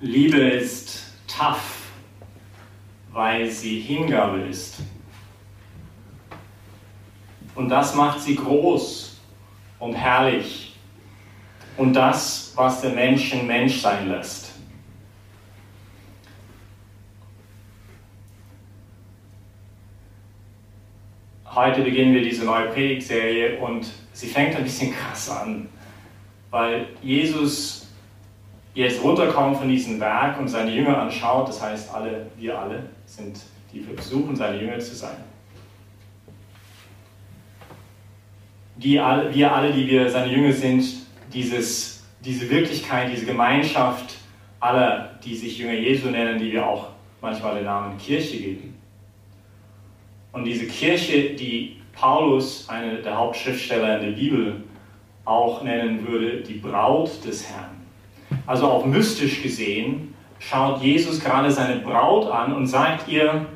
[0.00, 1.90] Liebe ist tough,
[3.12, 4.76] weil sie Hingabe ist.
[7.54, 9.18] Und das macht sie groß
[9.78, 10.76] und herrlich.
[11.78, 14.52] Und das, was den Menschen Mensch sein lässt.
[21.46, 25.70] Heute beginnen wir diese neue Predigtserie und sie fängt ein bisschen krass an,
[26.50, 27.85] weil Jesus
[28.76, 31.48] jetzt runterkommt von diesem Werk und seine Jünger anschaut.
[31.48, 33.40] Das heißt, alle, wir alle sind,
[33.72, 35.16] die versuchen, seine Jünger zu sein.
[38.76, 40.84] Die, wir alle, die wir seine Jünger sind,
[41.32, 44.18] dieses, diese Wirklichkeit, diese Gemeinschaft
[44.60, 46.88] aller, die sich Jünger Jesu nennen, die wir auch
[47.22, 48.78] manchmal den Namen Kirche geben.
[50.32, 54.64] Und diese Kirche, die Paulus, einer der Hauptschriftsteller in der Bibel,
[55.24, 57.75] auch nennen würde, die Braut des Herrn.
[58.46, 63.46] Also auch mystisch gesehen schaut Jesus gerade seine Braut an und sagt ihr,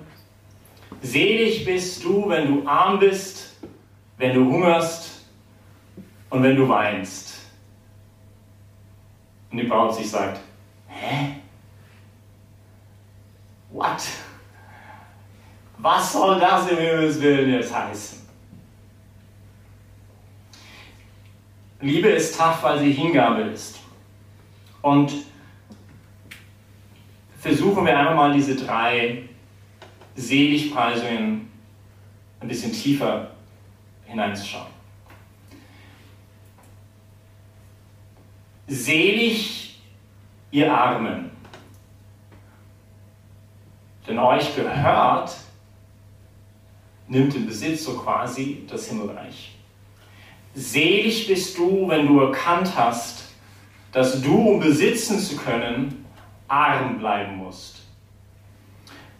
[1.00, 3.56] selig bist du, wenn du arm bist,
[4.19, 5.24] wenn du hungerst
[6.28, 7.38] und wenn du weinst.
[9.50, 10.41] Und die Braut sich sagt,
[10.88, 11.36] hä?
[13.70, 14.02] What?
[15.78, 18.20] Was soll das im Himmelswillen jetzt heißen?
[21.80, 23.78] Liebe ist tough, weil sie Hingabe ist.
[24.83, 25.12] Und
[27.39, 29.28] versuchen wir einfach mal diese drei
[30.17, 31.50] Seligpreisungen
[32.41, 33.31] ein bisschen tiefer
[34.06, 34.70] hineinzuschauen.
[38.67, 39.81] Selig,
[40.50, 41.31] ihr Armen,
[44.06, 45.37] denn euch gehört,
[47.09, 49.56] nimmt in Besitz so quasi das Himmelreich.
[50.55, 53.19] Selig bist du, wenn du erkannt hast,
[53.92, 56.05] dass du, um besitzen zu können,
[56.48, 57.80] arm bleiben musst.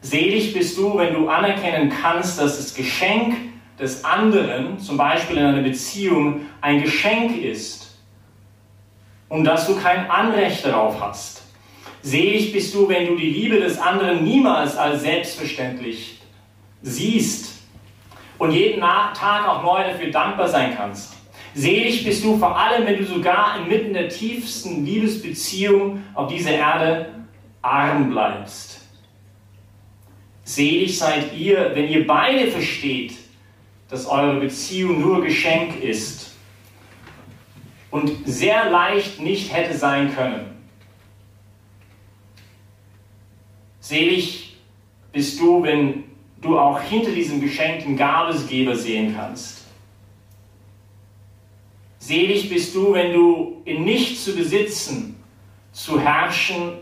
[0.03, 3.37] Selig bist du, wenn du anerkennen kannst, dass das Geschenk
[3.79, 7.99] des anderen, zum Beispiel in einer Beziehung, ein Geschenk ist
[9.29, 11.43] und dass du kein Anrecht darauf hast.
[12.03, 16.21] Selig bist du, wenn du die Liebe des anderen niemals als selbstverständlich
[16.83, 17.61] siehst
[18.39, 21.20] und jeden Tag auch neu dafür dankbar sein kannst.
[21.55, 27.15] Selig bist du vor allem, wenn du sogar inmitten der tiefsten Liebesbeziehung auf dieser Erde
[27.61, 28.81] arm bleibst.
[30.45, 33.15] Selig seid ihr, wenn ihr beide versteht,
[33.89, 36.37] dass eure Beziehung nur Geschenk ist
[37.91, 40.47] und sehr leicht nicht hätte sein können.
[43.81, 44.57] Selig
[45.13, 46.05] bist du, wenn
[46.41, 49.60] du auch hinter diesem geschenkten Gabesgeber sehen kannst.
[52.11, 55.15] Selig bist du, wenn du in nichts zu besitzen,
[55.71, 56.73] zu herrschen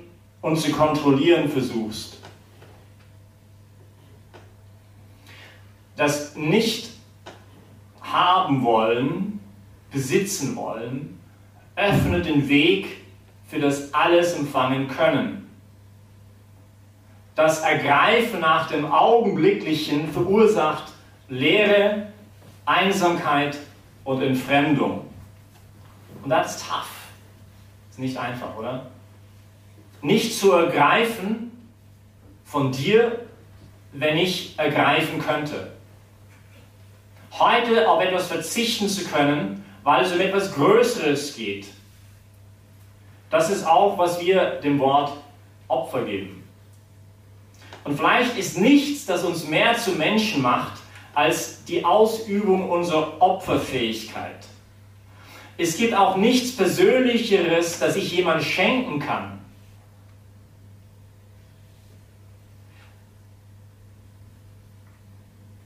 [0.40, 2.16] und zu kontrollieren versuchst.
[5.96, 6.92] Das nicht
[8.00, 9.40] haben wollen,
[9.92, 11.20] besitzen wollen,
[11.76, 12.86] öffnet den Weg
[13.48, 15.46] für das alles empfangen können.
[17.34, 20.90] Das Ergreifen nach dem Augenblicklichen verursacht
[21.28, 22.14] Leere,
[22.64, 23.58] Einsamkeit
[24.04, 25.04] und Entfremdung.
[26.22, 26.90] Und das ist tough.
[27.90, 28.86] Ist nicht einfach, oder?
[30.02, 31.52] Nicht zu ergreifen
[32.44, 33.26] von dir,
[33.92, 35.72] wenn ich ergreifen könnte.
[37.32, 41.66] Heute auf etwas verzichten zu können, weil es um etwas Größeres geht.
[43.30, 45.12] Das ist auch, was wir dem Wort
[45.68, 46.48] Opfer geben.
[47.84, 50.80] Und vielleicht ist nichts, das uns mehr zu Menschen macht,
[51.14, 54.47] als die Ausübung unserer Opferfähigkeit.
[55.60, 59.40] Es gibt auch nichts Persönlicheres, das ich jemand schenken kann.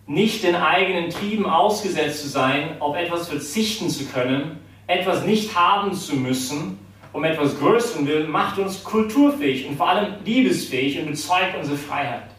[0.07, 5.93] Nicht den eigenen Trieben ausgesetzt zu sein, auf etwas verzichten zu können, etwas nicht haben
[5.93, 6.79] zu müssen,
[7.13, 12.31] um etwas Größeren willen, macht uns kulturfähig und vor allem liebesfähig und bezeugt unsere Freiheit.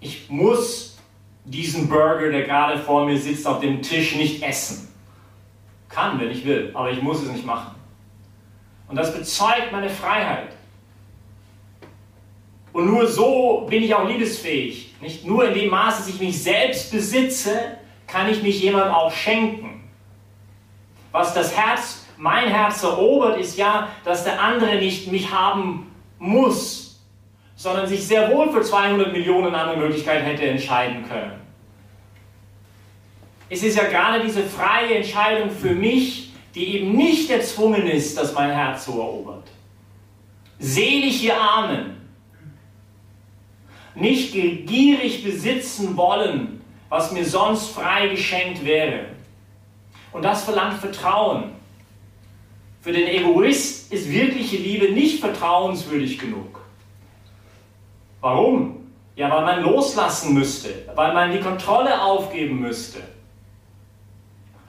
[0.00, 0.98] Ich muss
[1.46, 4.93] diesen Burger, der gerade vor mir sitzt, auf dem Tisch nicht essen.
[5.94, 7.74] Kann, wenn ich will, aber ich muss es nicht machen.
[8.88, 10.48] Und das bezeugt meine Freiheit.
[12.72, 14.94] Und nur so bin ich auch liebesfähig.
[15.00, 19.12] Nicht nur in dem Maße, dass ich mich selbst besitze, kann ich mich jemandem auch
[19.12, 19.84] schenken.
[21.12, 27.04] Was das Herz, mein Herz erobert, ist ja, dass der andere nicht mich haben muss,
[27.54, 31.43] sondern sich sehr wohl für 200 Millionen andere Möglichkeiten hätte entscheiden können.
[33.54, 38.34] Es ist ja gerade diese freie Entscheidung für mich, die eben nicht erzwungen ist, dass
[38.34, 39.46] mein Herz so erobert.
[40.58, 41.94] Selig ihr Armen,
[43.94, 49.06] nicht gierig besitzen wollen, was mir sonst frei geschenkt wäre.
[50.12, 51.52] Und das verlangt Vertrauen.
[52.80, 56.58] Für den Egoist ist wirkliche Liebe nicht vertrauenswürdig genug.
[58.20, 58.90] Warum?
[59.14, 63.13] Ja, weil man loslassen müsste, weil man die Kontrolle aufgeben müsste.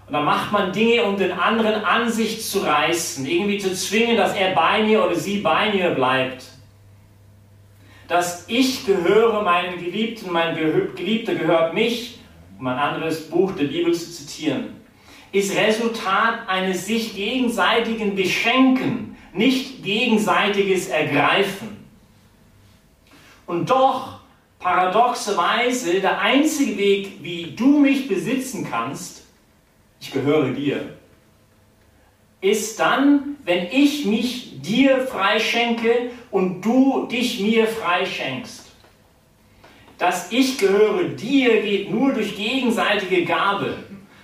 [0.07, 4.17] Und dann macht man Dinge, um den anderen an sich zu reißen, irgendwie zu zwingen,
[4.17, 6.45] dass er bei mir oder sie bei mir bleibt.
[8.07, 12.19] Das Ich gehöre meinem Geliebten, mein Geliebter gehört mich,
[12.59, 14.75] um ein anderes Buch der Bibel zu zitieren,
[15.31, 21.83] ist Resultat eines sich gegenseitigen Beschenken, nicht gegenseitiges Ergreifen.
[23.47, 24.19] Und doch,
[24.59, 29.24] paradoxerweise, der einzige Weg, wie du mich besitzen kannst,
[30.05, 30.93] ich gehöre dir,
[32.41, 38.65] ist dann, wenn ich mich dir freischenke und du dich mir freischenkst.
[39.97, 43.77] Das Ich gehöre dir geht nur durch gegenseitige Gabe,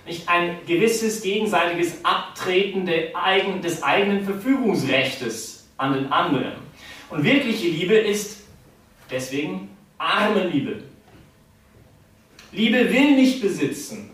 [0.06, 6.52] nicht ein gewisses gegenseitiges Abtreten des eigenen Verfügungsrechtes an den anderen.
[7.10, 8.44] Und wirkliche Liebe ist
[9.10, 10.82] deswegen arme Liebe.
[12.52, 14.12] Liebe will nicht besitzen,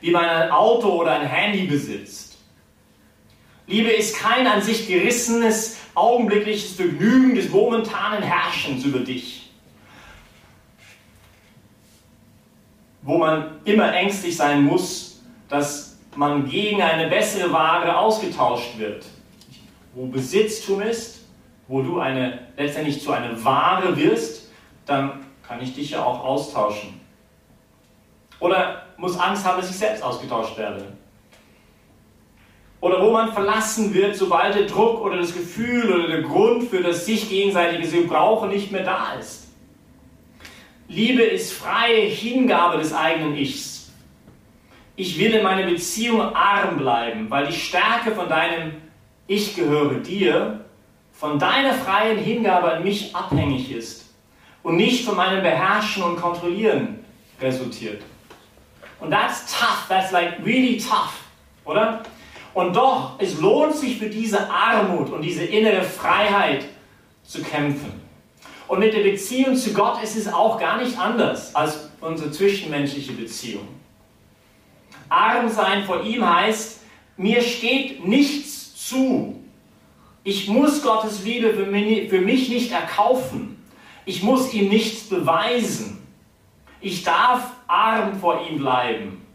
[0.00, 2.38] wie man ein Auto oder ein Handy besitzt.
[3.66, 9.52] Liebe ist kein an sich gerissenes, augenblickliches Vergnügen des momentanen Herrschens über dich,
[13.02, 19.04] wo man immer ängstlich sein muss, dass man gegen eine bessere Ware ausgetauscht wird.
[19.94, 21.20] Wo Besitztum ist,
[21.68, 24.50] wo du eine, letztendlich zu einer Ware wirst,
[24.86, 27.00] dann kann ich dich ja auch austauschen.
[28.40, 30.84] Oder muss Angst haben, dass ich selbst ausgetauscht werde.
[32.80, 36.82] Oder wo man verlassen wird, sobald der Druck oder das Gefühl oder der Grund für
[36.82, 39.48] das sich gegenseitige Gebrauchen nicht mehr da ist.
[40.88, 43.92] Liebe ist freie Hingabe des eigenen Ichs.
[44.96, 48.72] Ich will in meiner Beziehung arm bleiben, weil die Stärke von deinem
[49.26, 50.64] Ich gehöre dir,
[51.12, 54.14] von deiner freien Hingabe an mich abhängig ist
[54.62, 57.04] und nicht von meinem Beherrschen und Kontrollieren
[57.40, 58.02] resultiert.
[59.00, 61.20] Und that's tough, that's like really tough,
[61.64, 62.02] oder?
[62.52, 66.64] Und doch, es lohnt sich für diese Armut und diese innere Freiheit
[67.22, 67.92] zu kämpfen.
[68.68, 73.12] Und mit der Beziehung zu Gott ist es auch gar nicht anders als unsere zwischenmenschliche
[73.12, 73.66] Beziehung.
[75.08, 76.80] Arm sein vor ihm heißt,
[77.16, 79.42] mir steht nichts zu.
[80.22, 83.62] Ich muss Gottes Liebe für mich nicht erkaufen.
[84.04, 85.99] Ich muss ihm nichts beweisen.
[86.80, 89.26] Ich darf arm vor ihm bleiben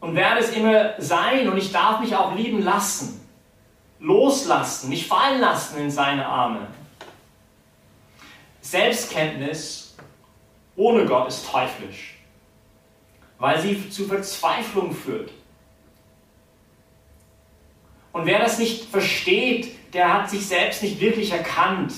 [0.00, 3.26] und werde es immer sein und ich darf mich auch lieben lassen,
[4.00, 6.66] loslassen, mich fallen lassen in seine Arme.
[8.60, 9.96] Selbstkenntnis
[10.76, 12.18] ohne Gott ist teuflisch,
[13.38, 15.30] weil sie zu Verzweiflung führt.
[18.12, 21.92] Und wer das nicht versteht, der hat sich selbst nicht wirklich erkannt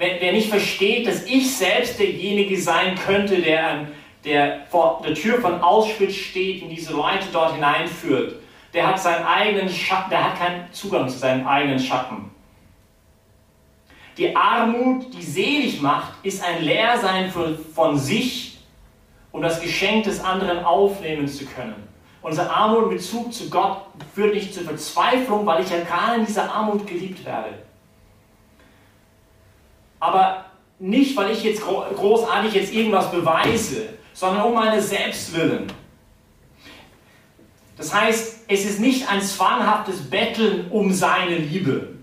[0.00, 3.86] wer, wer nicht versteht, dass ich selbst derjenige sein könnte, der,
[4.24, 8.40] der vor der Tür von Auschwitz steht und diese Leute dort hineinführt,
[8.72, 12.30] der hat seinen eigenen Schatten, der hat keinen Zugang zu seinem eigenen Schatten.
[14.16, 18.58] Die Armut, die selig macht, ist ein Leersein von, von sich,
[19.32, 21.88] um das Geschenk des anderen aufnehmen zu können.
[22.22, 23.82] Unsere Armut in Bezug zu Gott
[24.14, 27.54] führt nicht zur Verzweiflung, weil ich ja gerade in dieser Armut geliebt werde
[30.00, 30.46] aber
[30.78, 35.70] nicht, weil ich jetzt großartig jetzt irgendwas beweise, sondern um meine Selbstwillen.
[37.76, 41.94] Das heißt, es ist nicht ein zwanghaftes Betteln um seine Liebe,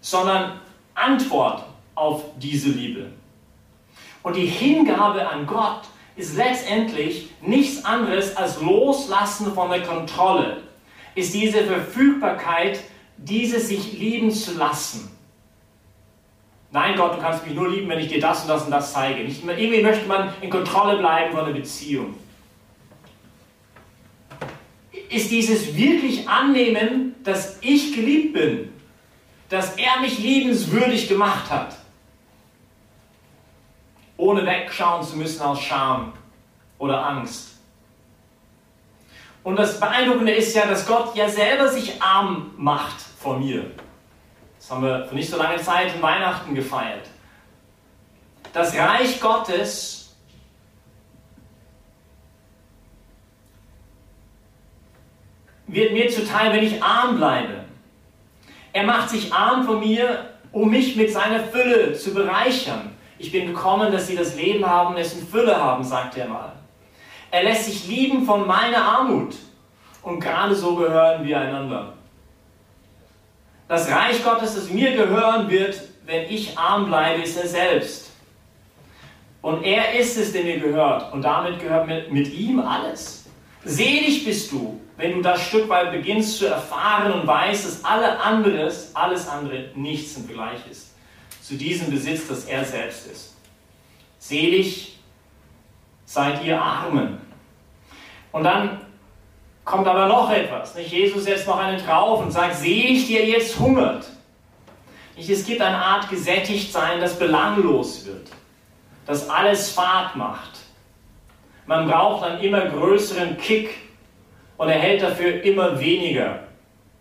[0.00, 0.60] sondern
[0.94, 3.10] Antwort auf diese Liebe.
[4.22, 5.82] Und die Hingabe an Gott
[6.16, 10.62] ist letztendlich nichts anderes als Loslassen von der Kontrolle,
[11.14, 12.80] ist diese Verfügbarkeit,
[13.16, 15.17] diese sich lieben zu lassen.
[16.70, 18.92] Nein, Gott, du kannst mich nur lieben, wenn ich dir das und das und das
[18.92, 19.24] zeige.
[19.24, 22.14] Nicht, irgendwie möchte man in Kontrolle bleiben von der Beziehung.
[25.08, 28.72] Ist dieses wirklich Annehmen, dass ich geliebt bin,
[29.48, 31.74] dass er mich liebenswürdig gemacht hat,
[34.18, 36.12] ohne wegschauen zu müssen aus Scham
[36.78, 37.58] oder Angst.
[39.42, 43.70] Und das Beeindruckende ist ja, dass Gott ja selber sich arm macht vor mir.
[44.68, 47.06] Das haben wir vor nicht so langer Zeit in Weihnachten gefeiert.
[48.52, 50.14] Das Reich Gottes
[55.68, 57.64] wird mir zuteil, wenn ich arm bleibe.
[58.74, 62.94] Er macht sich arm von mir, um mich mit seiner Fülle zu bereichern.
[63.16, 66.52] Ich bin gekommen, dass sie das Leben haben, es in Fülle haben, sagt er mal.
[67.30, 69.34] Er lässt sich lieben von meiner Armut.
[70.02, 71.94] Und gerade so gehören wir einander.
[73.68, 78.10] Das Reich Gottes, das mir gehören wird, wenn ich arm bleibe, ist er selbst.
[79.42, 81.12] Und er ist es, der mir gehört.
[81.12, 83.26] Und damit gehört mit, mit ihm alles.
[83.64, 88.18] Selig bist du, wenn du das Stück weit beginnst zu erfahren und weißt, dass alle
[88.18, 90.88] anderes, alles andere nichts im Vergleich ist
[91.48, 93.36] zu diesem Besitz, das er selbst ist.
[94.18, 94.98] Selig
[96.04, 97.18] seid ihr Armen.
[98.32, 98.80] Und dann
[99.68, 100.74] kommt aber noch etwas.
[100.74, 100.90] Nicht?
[100.90, 104.06] Jesus setzt noch einen drauf und sagt, selig dir jetzt hungert.
[105.16, 105.28] Nicht?
[105.28, 108.28] Es gibt eine Art Gesättigtsein, das belanglos wird,
[109.06, 110.58] das alles Fahrt macht.
[111.66, 113.76] Man braucht einen immer größeren Kick
[114.56, 116.44] und erhält dafür immer weniger.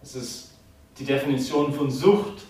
[0.02, 0.52] Das ist
[1.00, 2.44] die Definition von Sucht.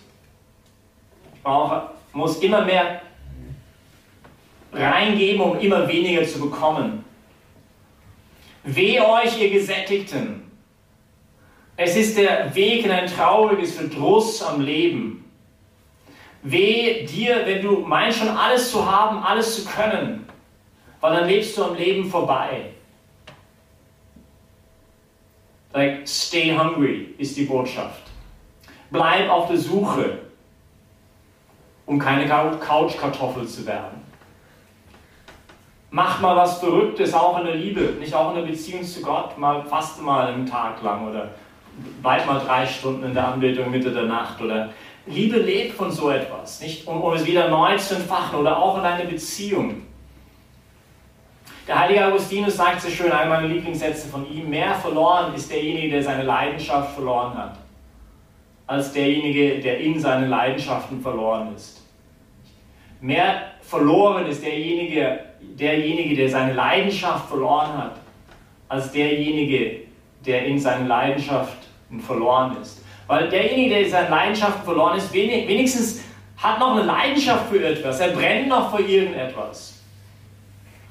[1.32, 3.02] Ich brauche, muss immer mehr
[4.72, 7.04] reingeben, um immer weniger zu bekommen.
[8.74, 10.42] Weh euch, ihr Gesättigten.
[11.76, 15.24] Es ist der Weg in ein trauriges Verdruss am Leben.
[16.42, 20.28] Weh dir, wenn du meinst schon alles zu haben, alles zu können
[21.00, 22.72] weil dann lebst du am Leben vorbei.
[25.72, 28.02] Like, stay hungry ist die Botschaft.
[28.90, 30.18] Bleib auf der Suche,
[31.86, 33.97] um keine Couchkartoffel zu werden.
[35.90, 39.38] Mach mal was Verrücktes, auch in der Liebe, nicht auch in der Beziehung zu Gott.
[39.38, 41.30] Mal faste mal einen Tag lang oder
[42.02, 44.70] bleib mal drei Stunden in der Anbetung Mitte der Nacht oder
[45.06, 48.76] Liebe lebt von so etwas, nicht um, um es wieder neu zu entfachen oder auch
[48.76, 49.82] in einer Beziehung.
[51.66, 55.90] Der heilige Augustinus sagt so schön, einer meiner Lieblingssätze von ihm, mehr verloren ist derjenige,
[55.90, 57.56] der seine Leidenschaft verloren hat,
[58.66, 61.82] als derjenige, der in seinen Leidenschaften verloren ist.
[63.00, 67.96] Mehr verloren ist derjenige, derjenige, der seine Leidenschaft verloren hat,
[68.68, 69.82] als derjenige,
[70.24, 72.84] der in seinen Leidenschaften verloren ist.
[73.06, 76.02] Weil derjenige, der in seinen Leidenschaften verloren ist, wenigstens
[76.36, 79.82] hat noch eine Leidenschaft für etwas, er brennt noch für irgendetwas.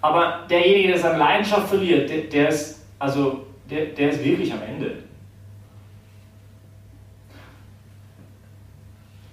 [0.01, 4.61] Aber derjenige, der seine Leidenschaft verliert, der, der ist, also, der, der ist wirklich am
[4.61, 5.03] Ende.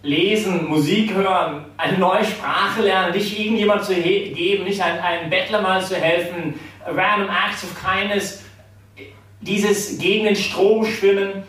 [0.05, 5.63] Lesen, Musik hören, eine neue Sprache lernen, nicht irgendjemand zu geben, nicht einem, einem Bettler
[5.63, 8.45] mal zu helfen, random acts of kindness,
[9.41, 11.43] dieses gegen den Strom schwimmen.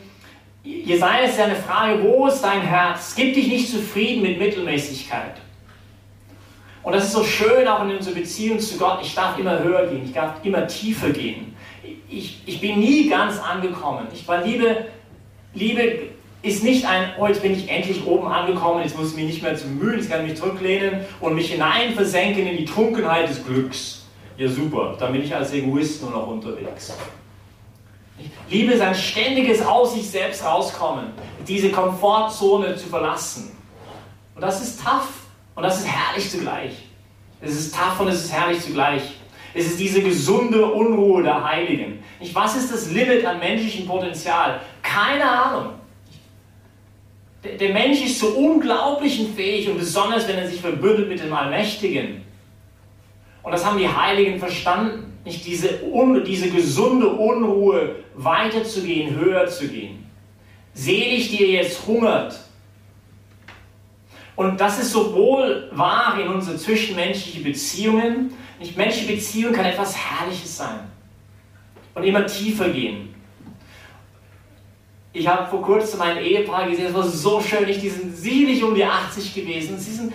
[0.64, 3.14] Jesaja ist ja eine Frage, wo ist dein Herz?
[3.16, 5.36] Gib dich nicht zufrieden mit Mittelmäßigkeit.
[6.82, 9.00] Und das ist so schön auch in unserer Beziehung zu Gott.
[9.02, 11.58] Ich darf immer höher gehen, ich darf immer tiefer gehen.
[12.08, 14.08] Ich, ich bin nie ganz angekommen.
[14.14, 14.86] Ich war Liebe,
[15.54, 16.15] Liebe
[16.46, 19.42] ist nicht ein, oh, jetzt bin ich endlich oben angekommen, jetzt muss ich mich nicht
[19.42, 23.30] mehr zu mühen, jetzt kann ich mich zurücklehnen und mich hinein versenken in die Trunkenheit
[23.30, 24.06] des Glücks.
[24.38, 26.94] Ja, super, dann bin ich als Egoist nur noch unterwegs.
[28.50, 31.08] Liebe ist ein ständiges Aus sich selbst rauskommen,
[31.48, 33.52] diese Komfortzone zu verlassen.
[34.36, 35.10] Und das ist tough.
[35.56, 36.74] Und das ist herrlich zugleich.
[37.42, 39.02] Es ist tough und es ist herrlich zugleich.
[39.54, 42.04] Es ist diese gesunde Unruhe der Heiligen.
[42.34, 44.60] Was ist das Limit an menschlichem Potenzial?
[44.82, 45.74] Keine Ahnung.
[47.60, 52.22] Der, Mensch ist so unglaublich fähig und besonders, wenn er sich verbündet mit dem Allmächtigen.
[53.44, 55.14] Und das haben die Heiligen verstanden.
[55.24, 55.82] Nicht diese,
[56.26, 60.06] diese gesunde Unruhe weiterzugehen, höher zu gehen.
[60.74, 62.46] Selig, die ihr jetzt hungert
[64.36, 68.34] und das ist sowohl wahr in unsere zwischenmenschlichen Beziehungen.
[68.60, 70.80] Nicht menschliche Beziehung kann etwas Herrliches sein
[71.94, 73.15] und immer tiefer gehen.
[75.16, 78.62] Ich habe vor kurzem ein Ehepaar gesehen, es war so schön, nicht, die sind sicherlich
[78.62, 79.80] um die 80 gewesen.
[79.80, 80.14] Sie sind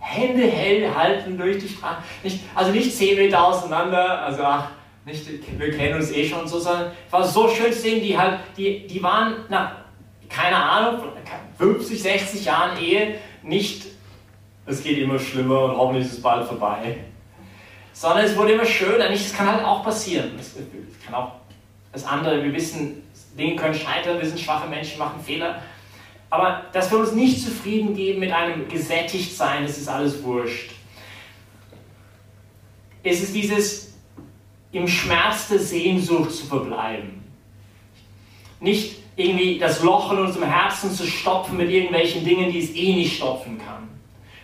[0.00, 1.98] Hände hell halten durch die Straße.
[2.24, 4.70] Nicht, also nicht 10 Meter auseinander, also ach,
[5.04, 5.24] nicht,
[5.56, 8.40] wir kennen uns eh schon so, sondern es war so schön zu sehen, die halt,
[8.56, 9.70] die, die waren nach,
[10.28, 11.02] keine Ahnung,
[11.56, 13.86] 50, 60 Jahren Ehe, nicht,
[14.66, 16.96] es geht immer schlimmer und hoffentlich ist es bald vorbei,
[17.92, 19.08] sondern es wurde immer schöner.
[19.10, 20.32] Nicht, es kann halt auch passieren.
[20.36, 20.56] Es
[21.04, 21.34] kann auch
[21.92, 23.02] das andere, wir wissen,
[23.36, 25.62] Dinge können scheitern, wir sind schwache Menschen, machen Fehler.
[26.30, 30.70] Aber dass wir uns nicht zufrieden geben mit einem gesättigt sein, es ist alles wurscht.
[33.02, 33.94] Es ist dieses
[34.72, 37.24] im Schmerz der Sehnsucht zu verbleiben.
[38.60, 42.94] Nicht irgendwie das Loch in unserem Herzen zu stopfen mit irgendwelchen Dingen, die es eh
[42.94, 43.88] nicht stopfen kann,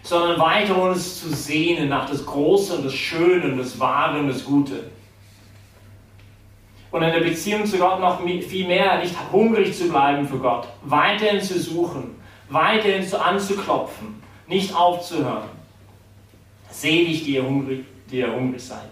[0.03, 4.29] sondern weiter uns zu sehnen nach das Große und das Schöne und das Wahre und
[4.29, 4.91] das Gute.
[6.91, 10.69] Und in der Beziehung zu Gott noch viel mehr, nicht hungrig zu bleiben für Gott,
[10.83, 12.17] weiterhin zu suchen,
[12.49, 15.49] weiterhin so anzuklopfen, nicht aufzuhören.
[16.71, 18.89] Selig, die ihr hungrig, die ihr hungrig seid.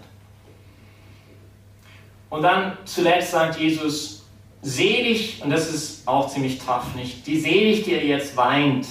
[2.29, 4.25] Und dann zuletzt sagt Jesus,
[4.61, 7.25] selig, und das ist auch ziemlich tough, nicht?
[7.25, 8.87] Die selig, die ihr jetzt weint.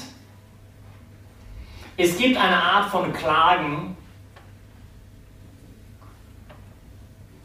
[1.97, 3.97] Es gibt eine Art von Klagen,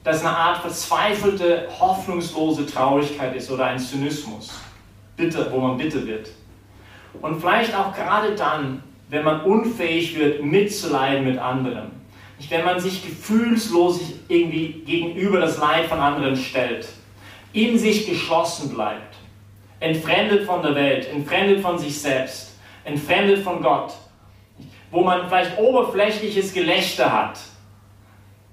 [0.10, 4.60] das eine Art verzweifelte, hoffnungslose Traurigkeit ist oder ein Zynismus,
[5.16, 6.30] bitter, wo man bitter wird.
[7.22, 11.92] Und vielleicht auch gerade dann, wenn man unfähig wird, mitzuleiden mit anderen.
[12.50, 16.88] Wenn man sich gefühlslos irgendwie gegenüber das Leid von anderen stellt,
[17.54, 19.16] in sich geschlossen bleibt,
[19.80, 23.94] entfremdet von der Welt, entfremdet von sich selbst, entfremdet von Gott,
[24.90, 27.40] wo man vielleicht oberflächliches Gelächter hat,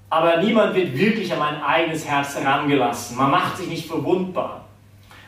[0.08, 3.16] aber niemand wird wirklich an mein eigenes Herz herangelassen.
[3.16, 4.66] Man macht sich nicht verwundbar.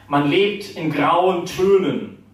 [0.06, 2.24] Man lebt in grauen Tönen.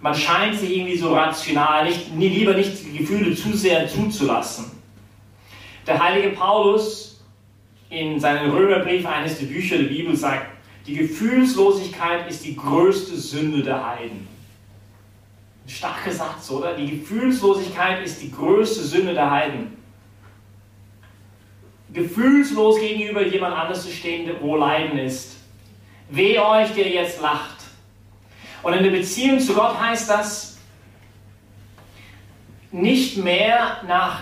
[0.00, 4.70] Man scheint sich irgendwie so rational, nicht, lieber nicht die Gefühle zu sehr zuzulassen.
[5.86, 7.24] Der heilige Paulus
[7.90, 10.46] in seinem Römerbrief, eines der Bücher der Bibel, sagt,
[10.86, 14.28] die Gefühlslosigkeit ist die größte Sünde der Heiden.
[15.66, 16.74] Starker Satz, oder?
[16.74, 19.77] Die Gefühlslosigkeit ist die größte Sünde der Heiden.
[21.92, 25.36] Gefühlslos gegenüber jemand anders zu stehen, wo Leiden ist.
[26.10, 27.56] Weh euch, der jetzt lacht.
[28.62, 30.58] Und in der Beziehung zu Gott heißt das,
[32.70, 34.20] nicht mehr nach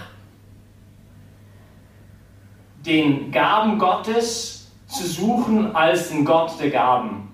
[2.85, 7.33] den Gaben Gottes zu suchen als den Gott der Gaben.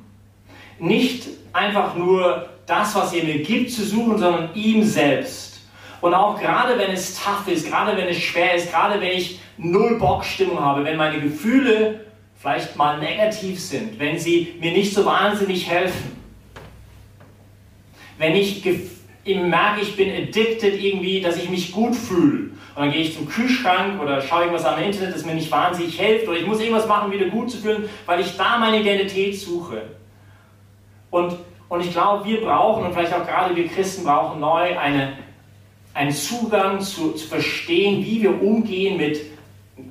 [0.79, 5.61] Nicht einfach nur das, was er mir gibt, zu suchen, sondern ihm selbst.
[6.01, 9.39] Und auch gerade wenn es tough ist, gerade wenn es schwer ist, gerade wenn ich
[9.57, 12.01] null Bockstimmung habe, wenn meine Gefühle
[12.37, 16.17] vielleicht mal negativ sind, wenn sie mir nicht so wahnsinnig helfen,
[18.19, 18.65] wenn ich
[19.25, 23.29] merke, ich bin addicted irgendwie, dass ich mich gut fühle und dann gehe ich zum
[23.29, 26.89] Kühlschrank oder schaue irgendwas am Internet, das mir nicht wahnsinnig hilft oder ich muss irgendwas
[26.89, 29.83] machen, um wieder gut zu fühlen, weil ich da meine Identität suche.
[31.11, 31.37] Und,
[31.69, 35.13] und ich glaube, wir brauchen, und vielleicht auch gerade wir Christen brauchen neu eine,
[35.93, 39.21] einen Zugang zu, zu verstehen, wie wir umgehen mit,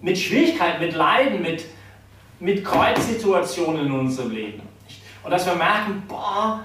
[0.01, 1.65] mit Schwierigkeiten, mit Leiden, mit,
[2.39, 4.61] mit Kreuzsituationen in unserem Leben.
[5.23, 6.63] Und dass wir merken, boah,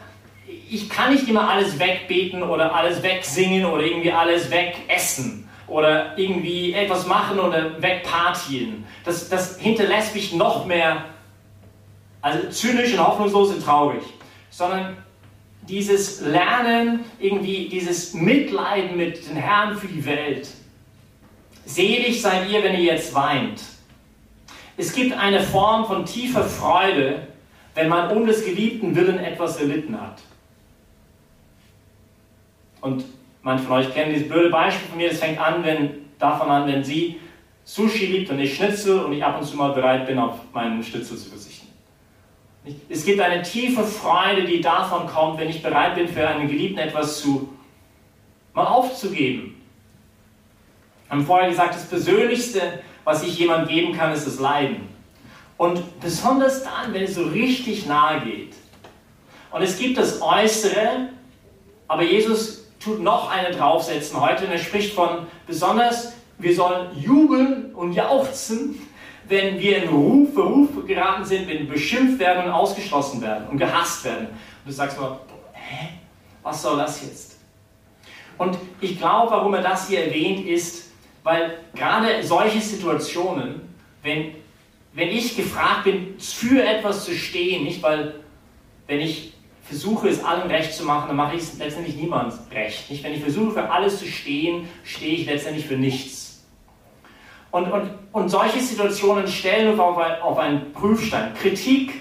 [0.71, 6.73] ich kann nicht immer alles wegbeten oder alles wegsingen oder irgendwie alles wegessen oder irgendwie
[6.73, 8.85] etwas machen oder wegpartien.
[9.05, 11.05] Das, das hinterlässt mich noch mehr
[12.23, 14.03] also zynisch und hoffnungslos und traurig,
[14.51, 14.97] sondern
[15.69, 20.49] dieses Lernen, irgendwie dieses Mitleiden mit den Herrn für die Welt.
[21.67, 23.61] Selig seid ihr, wenn ihr jetzt weint.
[24.79, 27.27] Es gibt eine Form von tiefer Freude,
[27.75, 30.23] wenn man um des geliebten Willen etwas erlitten hat.
[32.81, 33.05] Und
[33.47, 36.67] Manche von euch kennen dieses blöde Beispiel von mir, das fängt an, wenn, davon an,
[36.67, 37.21] wenn sie
[37.63, 40.83] Sushi liebt und ich Schnitzel und ich ab und zu mal bereit bin, auf meinen
[40.83, 41.69] Schnitzel zu verzichten.
[42.89, 46.81] Es gibt eine tiefe Freude, die davon kommt, wenn ich bereit bin, für einen Geliebten
[46.81, 47.57] etwas zu
[48.53, 49.56] mal aufzugeben.
[51.09, 54.89] Wir haben vorher gesagt, das Persönlichste, was ich jemandem geben kann, ist das Leiden.
[55.57, 58.55] Und besonders dann, wenn es so richtig nahe geht.
[59.51, 61.09] Und es gibt das Äußere,
[61.89, 67.75] aber Jesus tut noch eine draufsetzen heute und er spricht von besonders, wir sollen jubeln
[67.75, 68.81] und jauchzen,
[69.29, 73.59] wenn wir in Ruf, Beruf geraten sind, wenn wir beschimpft werden und ausgeschlossen werden und
[73.59, 74.27] gehasst werden.
[74.27, 75.19] Und du sagst mal,
[75.53, 75.89] hä,
[76.43, 77.37] was soll das jetzt?
[78.39, 80.86] Und ich glaube, warum er das hier erwähnt, ist,
[81.27, 83.63] weil gerade solche Situationen,
[84.05, 84.37] wenn,
[84.93, 88.15] wenn ich gefragt bin, für etwas zu stehen, nicht weil,
[88.87, 89.33] wenn ich
[89.65, 92.89] versuche es allen recht zu machen, dann mache ich es letztendlich niemand recht.
[92.89, 93.03] Nicht?
[93.03, 96.47] Wenn ich versuche für alles zu stehen, stehe ich letztendlich für nichts.
[97.51, 101.35] Und, und, und solche Situationen stellen uns auf, auf einen Prüfstein.
[101.35, 101.93] Kritik,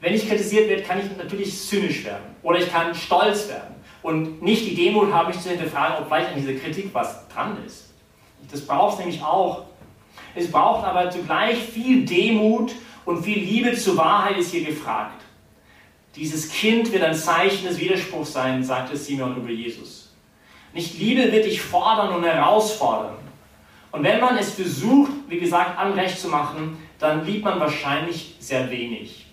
[0.00, 3.75] wenn ich kritisiert werde, kann ich natürlich zynisch werden oder ich kann stolz werden
[4.06, 7.58] und nicht die Demut haben, mich zu hinterfragen, ob vielleicht an dieser Kritik was dran
[7.66, 7.92] ist.
[8.52, 9.64] Das braucht es nämlich auch.
[10.36, 12.70] Es braucht aber zugleich viel Demut
[13.04, 15.22] und viel Liebe zur Wahrheit ist hier gefragt.
[16.14, 20.14] Dieses Kind wird ein Zeichen des Widerspruchs sein, sagte Simeon über Jesus.
[20.72, 23.16] Nicht Liebe wird dich fordern und herausfordern.
[23.90, 28.70] Und wenn man es versucht, wie gesagt, anrecht zu machen, dann liebt man wahrscheinlich sehr
[28.70, 29.26] wenig.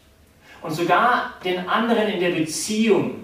[0.64, 3.23] Und sogar den anderen in der Beziehung.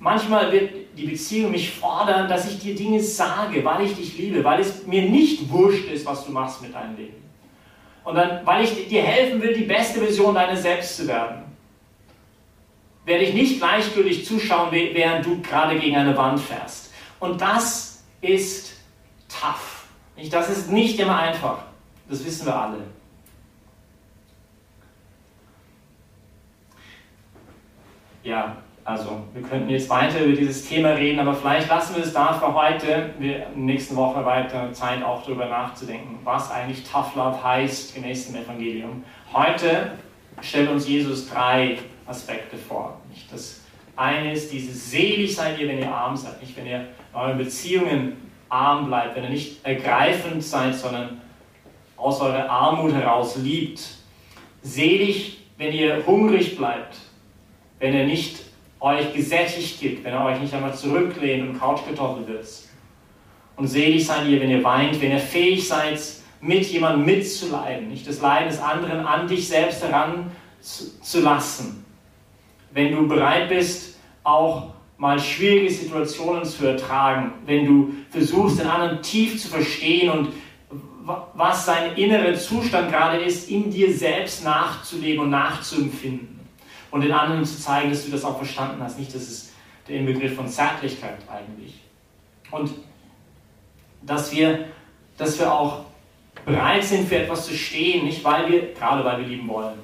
[0.00, 4.44] Manchmal wird die Beziehung mich fordern, dass ich dir Dinge sage, weil ich dich liebe,
[4.44, 7.16] weil es mir nicht wurscht ist, was du machst mit deinem Leben.
[8.04, 11.44] Und dann, weil ich dir helfen will, die beste Version deines Selbst zu werden.
[13.04, 16.92] werde ich nicht gleichgültig zuschauen, während du gerade gegen eine Wand fährst.
[17.18, 18.74] Und das ist
[19.28, 19.86] tough.
[20.30, 21.64] Das ist nicht immer einfach.
[22.08, 22.78] Das wissen wir alle.
[28.22, 28.56] Ja,
[28.88, 32.32] also wir könnten jetzt weiter über dieses Thema reden, aber vielleicht lassen wir es da
[32.32, 33.10] für heute.
[33.18, 38.42] Wir nächsten Woche weiter Zeit auch darüber nachzudenken, was eigentlich Tough Love heißt gemäß dem
[38.42, 39.04] Evangelium.
[39.34, 39.90] Heute
[40.40, 42.98] stellt uns Jesus drei Aspekte vor.
[43.30, 43.60] Das
[43.94, 47.36] eine ist dieses selig seid ihr, wenn ihr arm seid, nicht wenn ihr in euren
[47.36, 48.16] Beziehungen
[48.48, 51.20] arm bleibt, wenn ihr nicht ergreifend seid, sondern
[51.98, 53.82] aus eurer Armut heraus liebt.
[54.62, 56.96] Selig, wenn ihr hungrig bleibt,
[57.80, 58.47] wenn ihr nicht
[58.80, 62.46] euch gesättigt gibt, wenn ihr euch nicht einmal zurücklehnt und Couchkartoffel wird.
[63.56, 66.00] Und selig seid ihr, wenn ihr weint, wenn ihr fähig seid,
[66.40, 71.84] mit jemandem mitzuleiden, nicht das Leiden des anderen an dich selbst heranzulassen.
[72.70, 79.02] Wenn du bereit bist, auch mal schwierige Situationen zu ertragen, wenn du versuchst, den anderen
[79.02, 80.28] tief zu verstehen und
[81.34, 86.37] was sein innerer Zustand gerade ist, in dir selbst nachzuleben und nachzuempfinden.
[86.90, 88.98] Und den anderen zu zeigen, dass du das auch verstanden hast.
[88.98, 89.52] Nicht, das ist
[89.86, 91.80] der Inbegriff von Zärtlichkeit eigentlich.
[92.50, 92.70] Und
[94.02, 94.66] dass wir,
[95.16, 95.84] dass wir auch
[96.44, 99.78] bereit sind, für etwas zu stehen, nicht weil wir, gerade weil wir lieben wollen.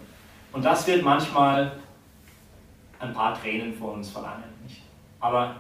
[0.52, 1.72] Und das wird manchmal
[3.00, 4.44] ein paar Tränen vor uns verlangen.
[4.66, 4.80] Nicht?
[5.20, 5.56] Aber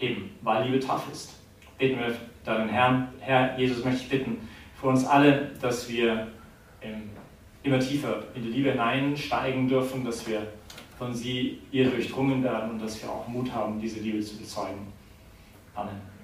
[0.00, 1.34] eben, weil Liebe tough ist.
[1.76, 4.48] Beten wir dann Herrn, Herr Jesus, möchte ich bitten
[4.80, 6.28] für uns alle, dass wir
[7.68, 10.46] immer tiefer in die Liebe hineinsteigen dürfen, dass wir
[10.98, 14.92] von sie ihr durchdrungen werden und dass wir auch Mut haben, diese Liebe zu bezeugen.
[15.74, 16.17] Amen.